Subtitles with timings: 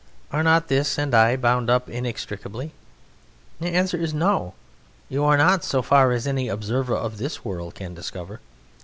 [0.31, 2.71] Are not this and I bound up inextricably?"
[3.59, 4.55] The answer is "No;
[5.09, 8.39] you are not so far as any observer of this world can discover.